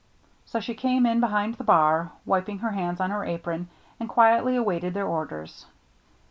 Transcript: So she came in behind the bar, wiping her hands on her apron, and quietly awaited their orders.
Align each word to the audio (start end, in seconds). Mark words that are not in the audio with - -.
So 0.47 0.59
she 0.59 0.73
came 0.73 1.05
in 1.05 1.19
behind 1.19 1.53
the 1.53 1.63
bar, 1.63 2.09
wiping 2.25 2.57
her 2.57 2.71
hands 2.71 2.99
on 2.99 3.11
her 3.11 3.23
apron, 3.23 3.69
and 3.99 4.09
quietly 4.09 4.55
awaited 4.55 4.95
their 4.95 5.05
orders. 5.05 5.67